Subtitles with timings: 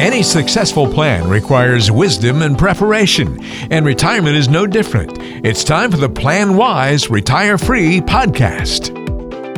[0.00, 3.38] Any successful plan requires wisdom and preparation,
[3.70, 5.18] and retirement is no different.
[5.44, 8.99] It's time for the Plan Wise Retire Free podcast.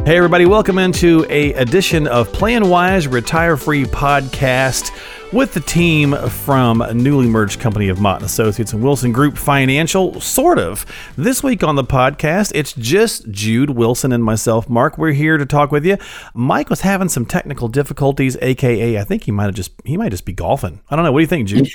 [0.05, 4.91] Hey everybody, welcome into a edition of Plan Wise Retire Free podcast
[5.33, 9.39] with the team from a newly merged company of Mott and Associates and Wilson Group
[9.39, 10.85] Financial, sort of.
[11.17, 14.99] This week on the podcast, it's just Jude Wilson and myself, Mark.
[14.99, 15.99] We're here to talk with you.
[16.35, 20.11] Mike was having some technical difficulties, aka I think he might have just he might
[20.11, 20.81] just be golfing.
[20.91, 21.13] I don't know.
[21.13, 21.69] What do you think, Jude?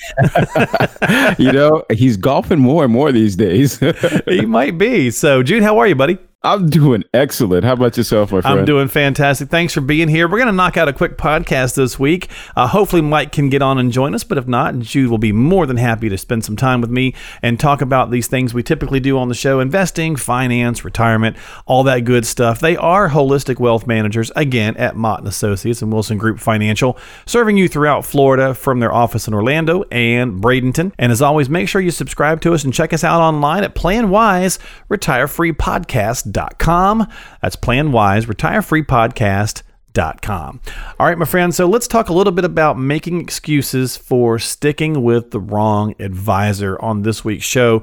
[1.40, 3.80] you know, he's golfing more and more these days.
[4.28, 5.12] he might be.
[5.12, 6.18] So, Jude, how are you, buddy?
[6.44, 7.64] I'm doing excellent.
[7.64, 8.60] How about yourself, my friend?
[8.60, 9.50] I'm doing fantastic.
[9.50, 10.28] Thanks for being here.
[10.28, 12.30] We're going to knock out a quick podcast this week.
[12.56, 15.32] Uh, hopefully, Mike can get on and join us, but if not, Jude will be
[15.32, 18.62] more than happy to spend some time with me and talk about these things we
[18.62, 22.60] typically do on the show investing, finance, retirement, all that good stuff.
[22.60, 27.58] They are holistic wealth managers, again, at Mott and Associates and Wilson Group Financial, serving
[27.58, 30.94] you throughout Florida from their office in Orlando and Bradenton.
[31.00, 33.74] And as always, make sure you subscribe to us and check us out online at
[33.74, 37.08] PlanWise Retire Free Podcast planwise.com.
[37.42, 40.62] That's planwise, retirefreepodcast.com.
[41.00, 41.56] All right, my friends.
[41.56, 46.80] So let's talk a little bit about making excuses for sticking with the wrong advisor
[46.82, 47.82] on this week's show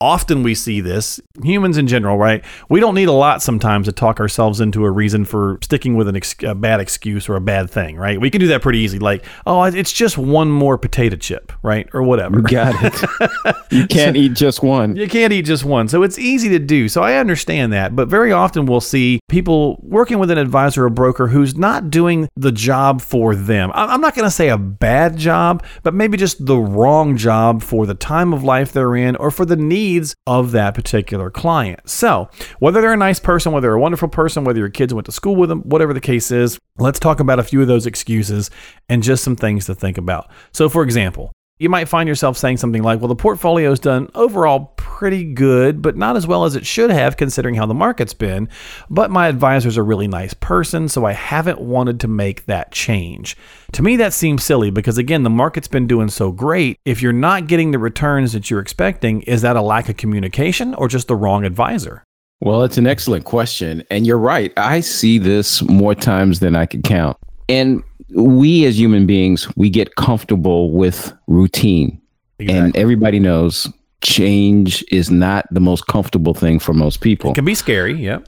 [0.00, 2.44] often we see this humans in general right?
[2.68, 6.08] We don't need a lot sometimes to talk ourselves into a reason for sticking with
[6.08, 8.20] an ex- a bad excuse or a bad thing right?
[8.20, 11.88] We can do that pretty easy like oh it's just one more potato chip right?
[11.94, 12.38] Or whatever.
[12.38, 13.56] You got it.
[13.70, 14.96] You can't so, eat just one.
[14.96, 15.88] you can't eat just one.
[15.88, 16.88] So it's easy to do.
[16.88, 17.96] So i understand that.
[17.96, 22.28] But very often we'll see people working with an advisor or broker who's not doing
[22.36, 23.70] the job for them.
[23.74, 27.86] I'm not going to say a bad job but maybe just the wrong job for
[27.86, 31.88] the time of life they're in or for the need needs of that particular client.
[31.88, 35.06] So, whether they're a nice person, whether they're a wonderful person, whether your kids went
[35.06, 37.86] to school with them, whatever the case is, let's talk about a few of those
[37.86, 38.50] excuses
[38.88, 40.30] and just some things to think about.
[40.52, 44.74] So, for example, you might find yourself saying something like, well, the portfolio's done overall
[44.96, 48.48] pretty good, but not as well as it should have considering how the market's been.
[48.88, 53.36] But my advisor's a really nice person, so I haven't wanted to make that change.
[53.72, 56.78] To me, that seems silly because, again, the market's been doing so great.
[56.86, 60.74] If you're not getting the returns that you're expecting, is that a lack of communication
[60.74, 62.02] or just the wrong advisor?
[62.40, 63.84] Well, it's an excellent question.
[63.90, 64.50] And you're right.
[64.56, 67.18] I see this more times than I can count.
[67.50, 67.82] And
[68.14, 72.00] we as human beings, we get comfortable with routine.
[72.38, 72.58] Exactly.
[72.58, 73.70] And everybody knows
[74.02, 77.30] change is not the most comfortable thing for most people.
[77.32, 78.18] It can be scary, yeah.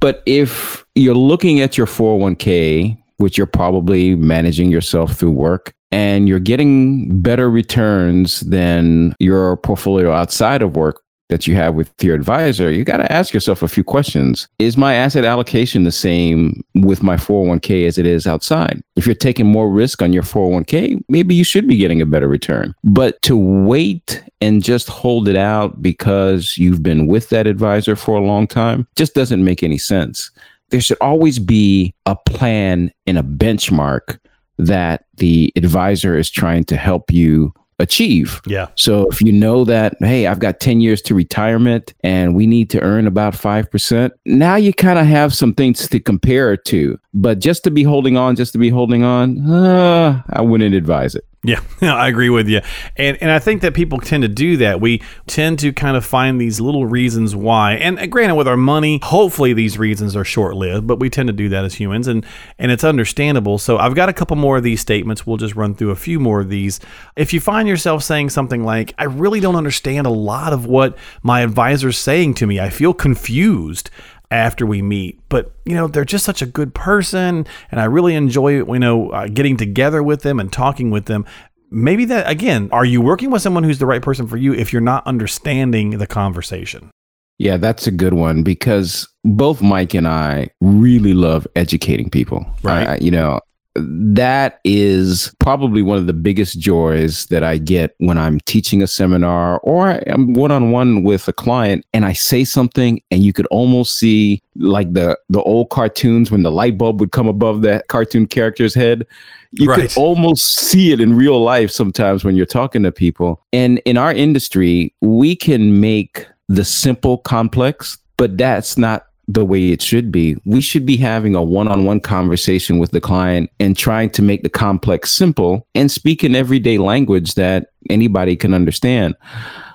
[0.00, 6.28] But if you're looking at your 401k, which you're probably managing yourself through work, and
[6.28, 12.14] you're getting better returns than your portfolio outside of work, that you have with your
[12.14, 14.46] advisor, you got to ask yourself a few questions.
[14.58, 18.82] Is my asset allocation the same with my 401k as it is outside?
[18.96, 22.28] If you're taking more risk on your 401k, maybe you should be getting a better
[22.28, 22.74] return.
[22.84, 28.14] But to wait and just hold it out because you've been with that advisor for
[28.14, 30.30] a long time just doesn't make any sense.
[30.68, 34.18] There should always be a plan and a benchmark
[34.58, 38.42] that the advisor is trying to help you achieve.
[38.46, 38.68] Yeah.
[38.74, 42.68] So if you know that, hey, I've got 10 years to retirement and we need
[42.70, 47.00] to earn about 5%, now you kind of have some things to compare it to.
[47.14, 51.14] But just to be holding on, just to be holding on, uh, I wouldn't advise
[51.14, 51.24] it.
[51.44, 52.62] Yeah, I agree with you.
[52.96, 54.80] And and I think that people tend to do that.
[54.80, 57.74] We tend to kind of find these little reasons why.
[57.74, 61.50] And granted with our money, hopefully these reasons are short-lived, but we tend to do
[61.50, 62.24] that as humans and
[62.58, 63.58] and it's understandable.
[63.58, 65.26] So I've got a couple more of these statements.
[65.26, 66.80] We'll just run through a few more of these.
[67.14, 70.96] If you find yourself saying something like, "I really don't understand a lot of what
[71.22, 72.58] my advisor's saying to me.
[72.58, 73.90] I feel confused."
[74.30, 75.20] After we meet.
[75.28, 79.10] But you know, they're just such a good person, and I really enjoy you know
[79.10, 81.24] uh, getting together with them and talking with them.
[81.70, 84.72] Maybe that again, are you working with someone who's the right person for you if
[84.72, 86.90] you're not understanding the conversation?
[87.38, 92.46] Yeah, that's a good one because both Mike and I really love educating people.
[92.62, 92.86] Right.
[92.86, 93.40] Uh, you know,
[93.76, 98.86] that is probably one of the biggest joys that I get when I'm teaching a
[98.86, 103.32] seminar or I'm one on one with a client and I say something and you
[103.32, 107.62] could almost see like the the old cartoons when the light bulb would come above
[107.62, 109.06] that cartoon character's head.
[109.50, 109.80] You right.
[109.80, 113.42] could almost see it in real life sometimes when you're talking to people.
[113.52, 119.70] And in our industry, we can make the simple complex, but that's not the way
[119.70, 120.36] it should be.
[120.44, 124.22] We should be having a one on one conversation with the client and trying to
[124.22, 129.14] make the complex simple and speak in everyday language that anybody can understand.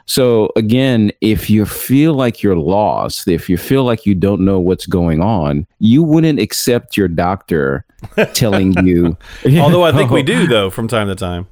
[0.06, 4.60] So, again, if you feel like you're lost, if you feel like you don't know
[4.60, 7.86] what's going on, you wouldn't accept your doctor
[8.34, 9.16] telling you.
[9.46, 11.48] Although I think we do, though, from time to time.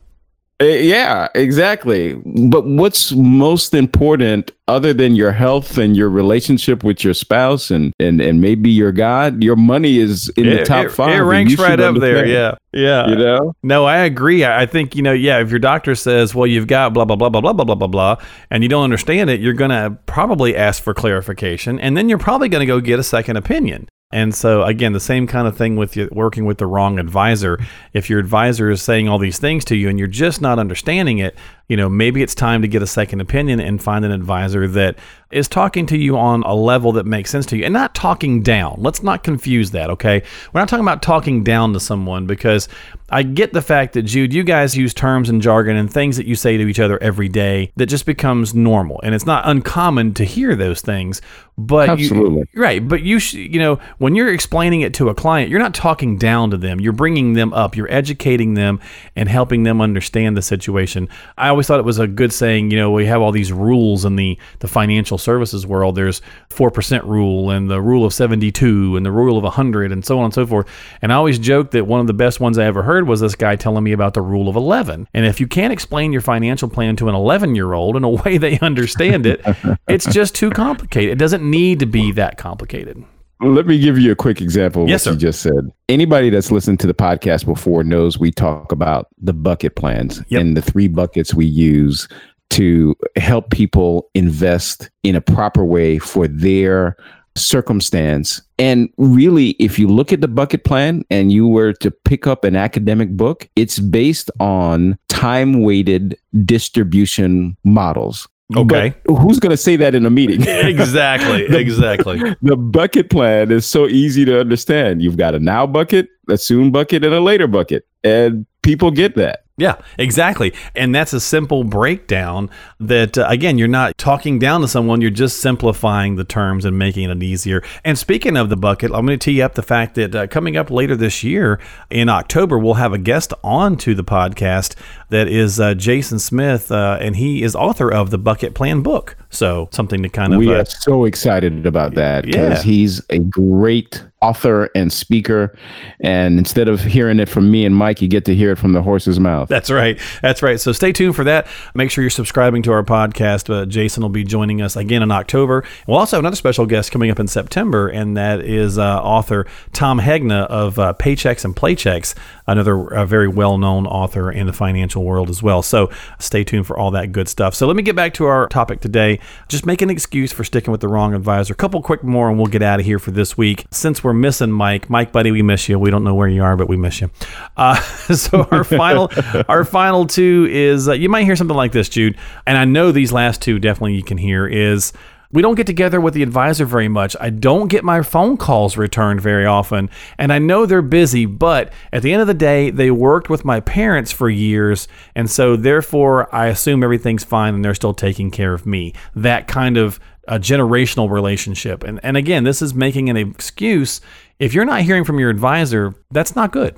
[0.60, 2.16] Uh, yeah, exactly.
[2.26, 7.94] But what's most important other than your health and your relationship with your spouse and
[8.00, 11.16] and, and maybe your God, your money is in it, the top it, five.
[11.16, 12.26] It ranks right up there.
[12.26, 12.56] Yeah.
[12.74, 13.08] Yeah.
[13.08, 13.54] You know?
[13.62, 14.44] No, I agree.
[14.44, 17.16] I I think, you know, yeah, if your doctor says, well, you've got blah, blah,
[17.16, 18.16] blah, blah, blah, blah, blah, blah, blah,
[18.50, 21.80] and you don't understand it, you're going to probably ask for clarification.
[21.80, 23.88] And then you're probably going to go get a second opinion.
[24.14, 27.60] And so, again, the same kind of thing with you working with the wrong advisor.
[27.92, 31.18] If your advisor is saying all these things to you and you're just not understanding
[31.18, 31.36] it,
[31.68, 34.98] you know, maybe it's time to get a second opinion and find an advisor that
[35.30, 38.42] is talking to you on a level that makes sense to you and not talking
[38.42, 38.78] down.
[38.78, 40.24] Let's not confuse that, okay?
[40.54, 42.70] We're not talking about talking down to someone because
[43.10, 46.26] I get the fact that, Jude, you guys use terms and jargon and things that
[46.26, 49.00] you say to each other every day that just becomes normal.
[49.02, 51.22] And it's not uncommon to hear those things.
[51.60, 52.46] But Absolutely.
[52.54, 52.88] You, right.
[52.88, 56.18] But you, sh- you know, when you're explaining it to a client, you're not talking
[56.18, 56.80] down to them.
[56.80, 57.76] You're bringing them up.
[57.76, 58.80] You're educating them
[59.16, 61.10] and helping them understand the situation.
[61.36, 64.06] I always thought it was a good saying, you know, we have all these rules
[64.06, 65.96] in the, the financial services world.
[65.96, 66.22] There's
[66.52, 70.26] 4% rule and the rule of 72 and the rule of 100 and so on
[70.26, 70.68] and so forth.
[71.02, 73.36] And I always joke that one of the best ones I ever heard was this
[73.36, 75.08] guy telling me about the rule of 11.
[75.14, 78.10] And if you can't explain your financial plan to an 11 year old in a
[78.24, 79.42] way they understand it,
[79.88, 81.12] it's just too complicated.
[81.12, 83.04] It doesn't need to be that complicated.
[83.40, 85.14] Let me give you a quick example of Yes, what sir.
[85.14, 85.72] you just said.
[85.90, 90.42] Anybody that's listened to the podcast before knows we talk about the bucket plans Yep.
[90.42, 92.08] and the three buckets we use
[92.50, 96.96] to help people invest in a proper way for their
[97.38, 98.42] circumstance.
[98.60, 102.44] And really, if you look at the bucket plan and you were to pick up
[102.44, 108.28] an academic book, it's based on time weighted distribution models.
[108.56, 108.94] Okay.
[109.06, 110.42] But who's going to say that in a meeting?
[110.48, 111.46] exactly.
[111.58, 112.20] Exactly.
[112.42, 115.02] the bucket plan is so easy to understand.
[115.02, 117.86] You've got a now bucket, a soon bucket, and a later bucket.
[118.04, 119.44] And people get that.
[119.60, 120.54] Yeah, exactly.
[120.76, 125.10] And that's a simple breakdown that, uh, again, you're not talking down to someone, you're
[125.10, 127.64] just simplifying the terms and making it easier.
[127.84, 130.58] And speaking of the bucket, I'm going to tee up the fact that uh, coming
[130.58, 131.60] up later this year
[131.90, 134.76] in October, we'll have a guest on to the podcast
[135.10, 139.16] that is uh, Jason Smith, uh, and he is author of the Bucket Plan book.
[139.32, 140.40] So something to kind of.
[140.40, 142.72] we uh, are so excited about that because Yeah.
[142.72, 145.58] he's a great author and speaker.
[146.02, 148.74] And instead of hearing it from me and Mike, you get to hear it from
[148.74, 149.48] the horse's mouth.
[149.48, 150.00] That's right.
[150.22, 150.60] That's right.
[150.60, 151.48] So stay tuned for that.
[151.76, 153.54] Make sure you're subscribing to our podcast.
[153.54, 155.64] Uh, Jason will be joining us again in October.
[155.88, 159.46] We'll also have another special guest coming up in September, and that is uh, author
[159.72, 162.14] Tom Hegna of uh, Paychecks and Playchecks,
[162.48, 165.62] another uh, very well known author in the financial world as well.
[165.62, 165.90] So
[166.20, 167.56] stay tuned for all that good stuff.
[167.56, 169.20] So let me get back to our topic today.
[169.48, 171.54] Just make an excuse for sticking with the wrong advisor.
[171.54, 173.66] A couple quick more, and we'll get out of here for this week.
[173.72, 175.80] Since we're missing Mike, Mike, buddy, we miss you.
[175.80, 177.10] We don't know where you are, but we miss you.
[177.56, 177.76] Uh,
[178.14, 179.12] so our final,
[179.48, 182.92] our final two is uh, you might hear something like this, Jude, and I know
[182.92, 184.94] these last two definitely you can hear is.
[185.30, 187.14] We don't get together with the advisor very much.
[187.20, 189.90] I don't get my phone calls returned very often.
[190.18, 193.44] And I know they're busy, but at the end of the day, they worked with
[193.44, 194.88] my parents for years.
[195.16, 198.94] And so, therefore, I assume everything's fine and they're still taking care of me.
[199.18, 201.84] That kind of a generational relationship.
[201.84, 204.02] And, and again, this is making an excuse.
[204.40, 206.76] If you're not hearing from your advisor, that's not good.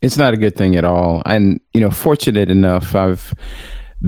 [0.00, 1.22] It's not a good thing at all.
[1.26, 3.34] And, you know, fortunate enough, I've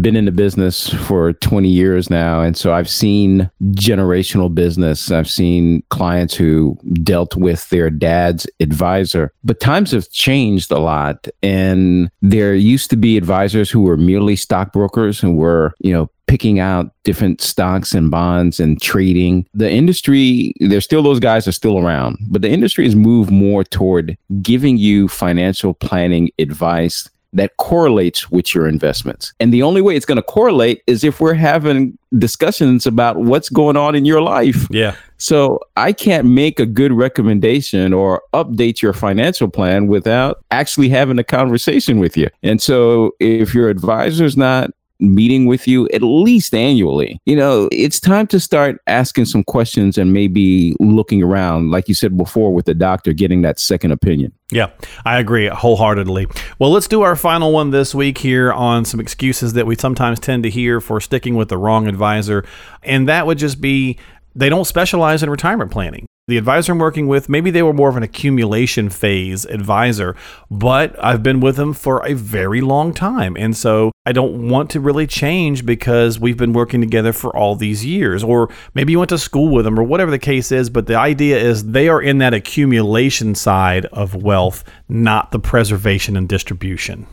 [0.00, 2.40] been in the business for 20 years now.
[2.40, 5.10] And so I've seen generational business.
[5.10, 9.32] I've seen clients who dealt with their dad's advisor.
[9.44, 11.28] But times have changed a lot.
[11.42, 16.58] And there used to be advisors who were merely stockbrokers who were, you know, picking
[16.58, 19.46] out different stocks and bonds and trading.
[19.54, 23.62] The industry, there's still those guys are still around, but the industry has moved more
[23.62, 29.34] toward giving you financial planning advice that correlates with your investments.
[29.40, 33.48] And the only way it's going to correlate is if we're having discussions about what's
[33.48, 34.66] going on in your life.
[34.70, 34.94] Yeah.
[35.18, 41.18] So I can't make a good recommendation or update your financial plan without actually having
[41.18, 42.28] a conversation with you.
[42.42, 44.70] And so if your advisor's not
[45.00, 49.98] meeting with you at least annually, you know, it's time to start asking some questions
[49.98, 54.32] and maybe looking around, like you said before, with the doctor, getting that second opinion.
[54.50, 54.70] Yeah,
[55.04, 56.26] I agree wholeheartedly.
[56.58, 60.20] Well, let's do our final one this week here on some excuses that we sometimes
[60.20, 62.44] tend to hear for sticking with the wrong advisor.
[62.82, 63.98] And that would just be
[64.34, 66.06] they don't specialize in retirement planning.
[66.26, 70.16] The advisor I'm working with, maybe they were more of an accumulation phase advisor,
[70.50, 73.36] but I've been with them for a very long time.
[73.38, 77.56] And so I don't want to really change because we've been working together for all
[77.56, 78.24] these years.
[78.24, 80.70] Or maybe you went to school with them or whatever the case is.
[80.70, 86.16] But the idea is they are in that accumulation side of wealth, not the preservation
[86.16, 87.06] and distribution.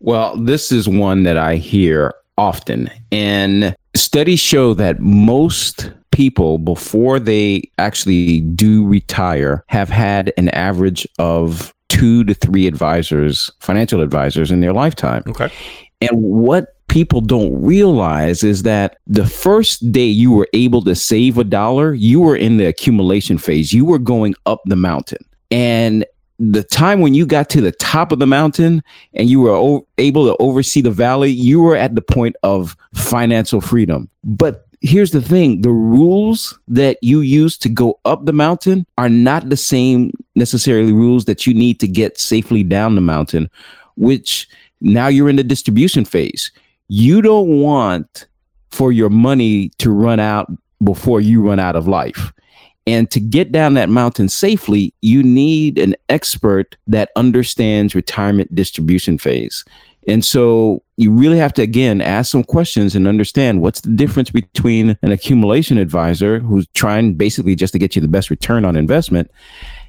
[0.00, 2.88] Well, this is one that I hear often.
[3.12, 11.06] And studies show that most people, before they actually do retire, have had an average
[11.18, 15.22] of two to three advisors, financial advisors in their lifetime.
[15.26, 15.52] Okay.
[16.00, 21.36] And what people don't realize is that the first day you were able to save
[21.36, 23.74] a dollar, you were in the accumulation phase.
[23.74, 25.22] You were going up the mountain.
[25.50, 26.06] And
[26.38, 28.82] the time when you got to the top of the mountain
[29.14, 32.76] and you were o- able to oversee the valley, you were at the point of
[32.94, 34.08] financial freedom.
[34.24, 39.08] But here's the thing the rules that you use to go up the mountain are
[39.08, 43.50] not the same necessarily rules that you need to get safely down the mountain,
[43.96, 44.48] which
[44.80, 46.52] now you're in the distribution phase.
[46.88, 48.26] You don't want
[48.70, 50.50] for your money to run out
[50.84, 52.32] before you run out of life.
[52.86, 59.18] And to get down that mountain safely, you need an expert that understands retirement distribution
[59.18, 59.64] phase.
[60.06, 64.30] And so you really have to, again, ask some questions and understand what's the difference
[64.30, 68.76] between an accumulation advisor who's trying basically just to get you the best return on
[68.76, 69.30] investment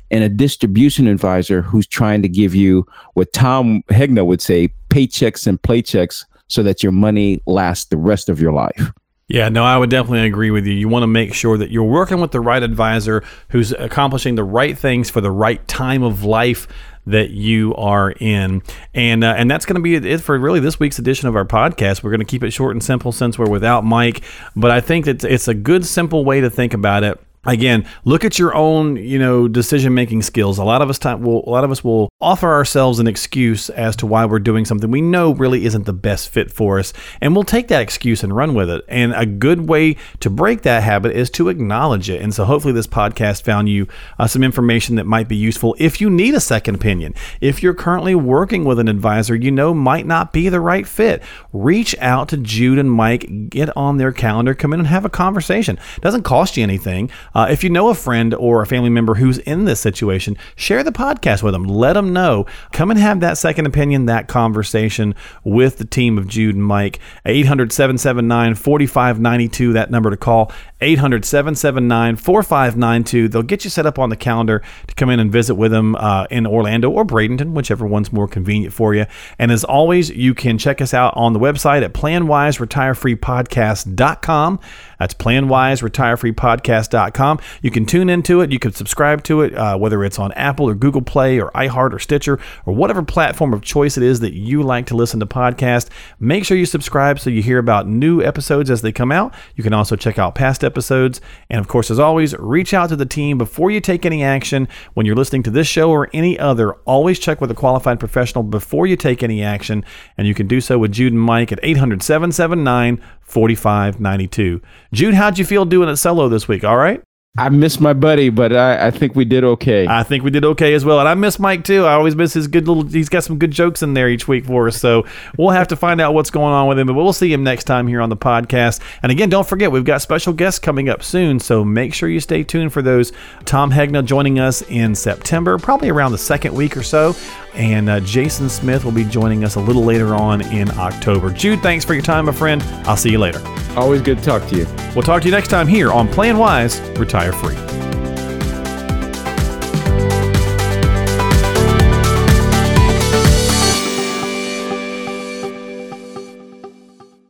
[0.09, 5.45] and a distribution advisor who's trying to give you what Tom Hegna would say paychecks
[5.45, 8.91] and playchecks so that your money lasts the rest of your life.
[9.27, 10.73] Yeah, no, I would definitely agree with you.
[10.73, 14.45] You want to make sure that you're working with the right advisor who's accomplishing the
[14.45, 16.65] right things for the right time of life
[17.07, 18.61] that you are in.
[18.93, 21.45] And uh, and that's going to be it for really this week's edition of our
[21.45, 22.03] podcast.
[22.03, 24.21] We're going to keep it short and simple since we're without Mike,
[24.55, 28.25] but I think that it's a good simple way to think about it again look
[28.25, 30.57] at your own you know decision making skills.
[30.57, 33.69] A lot of us time will a lot of us will offer ourselves an excuse
[33.69, 36.93] as to why we're doing something we know really isn't the best fit for us
[37.21, 38.83] and we'll take that excuse and run with it.
[38.87, 42.21] And a good way to break that habit is to acknowledge it.
[42.21, 43.87] And so hopefully this podcast found you
[44.19, 45.75] uh, some information that might be useful.
[45.79, 49.73] If you need a second opinion if you're currently working with an advisor you know
[49.73, 51.21] might not be the right fit
[51.53, 53.49] reach out to jude and mike.
[53.49, 54.53] Get on their calendar.
[54.53, 55.77] Come in and have a conversation.
[55.95, 59.15] It doesn't cost you anything uh, if you know a friend or a family member
[59.15, 61.63] who's in this situation, share the podcast with them.
[61.63, 62.45] Let them know.
[62.71, 66.99] Come and have that second opinion, that conversation with the team of Jude and Mike.
[67.25, 70.51] 800 779 4592, that number to call.
[70.81, 73.27] 800 779 4592.
[73.27, 75.95] They'll get you set up on the calendar to come in and visit with them
[75.95, 79.05] uh, in Orlando or Bradenton, whichever one's more convenient for you.
[79.39, 84.59] And as always, you can check us out on the website at planwiseretireFreePodcast.com.
[84.99, 87.39] That's planwiseretireFreePodcast.com.
[87.61, 88.51] You can tune into it.
[88.51, 91.93] You can subscribe to it, uh, whether it's on Apple or Google Play or iHeart
[91.93, 95.25] or Stitcher or whatever platform of choice it is that you like to listen to
[95.25, 95.89] podcasts.
[96.19, 99.33] Make sure you subscribe so you hear about new episodes as they come out.
[99.55, 101.21] You can also check out past episodes.
[101.49, 104.67] And of course, as always, reach out to the team before you take any action.
[104.93, 108.43] When you're listening to this show or any other, always check with a qualified professional
[108.43, 109.83] before you take any action.
[110.17, 114.61] And you can do so with Jude and Mike at 800 779 4592.
[114.91, 116.63] Jude, how'd you feel doing it solo this week?
[116.63, 117.01] All right?
[117.39, 119.85] I miss my buddy, but I, I think we did okay.
[119.87, 120.99] I think we did okay as well.
[120.99, 121.85] And I miss Mike too.
[121.85, 124.45] I always miss his good little, he's got some good jokes in there each week
[124.45, 124.77] for us.
[124.77, 125.05] So
[125.37, 127.65] we'll have to find out what's going on with him, but we'll see him next
[127.65, 128.81] time here on the podcast.
[129.03, 131.39] And again, don't forget, we've got special guests coming up soon.
[131.39, 133.11] So make sure you stay tuned for those.
[133.45, 137.15] Tom Hegna joining us in September, probably around the second week or so.
[137.53, 141.31] And uh, Jason Smith will be joining us a little later on in October.
[141.31, 142.63] Jude, thanks for your time, my friend.
[142.85, 143.41] I'll see you later.
[143.75, 144.67] Always good to talk to you.
[144.95, 147.55] We'll talk to you next time here on Plan Wise, Retire Free.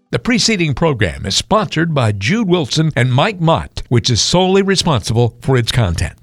[0.10, 5.38] The preceding program is sponsored by Jude Wilson and Mike Mott, which is solely responsible
[5.42, 6.18] for its content.